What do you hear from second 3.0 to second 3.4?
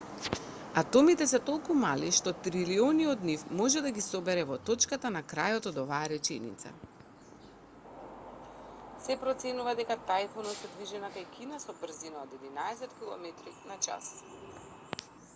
од